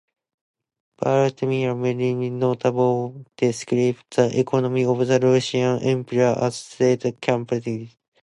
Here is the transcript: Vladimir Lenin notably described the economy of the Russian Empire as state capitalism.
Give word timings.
Vladimir 0.99 1.75
Lenin 1.75 2.39
notably 2.39 3.23
described 3.37 4.03
the 4.15 4.39
economy 4.39 4.83
of 4.83 5.05
the 5.07 5.19
Russian 5.19 5.77
Empire 5.83 6.35
as 6.41 6.55
state 6.55 7.21
capitalism. 7.21 7.91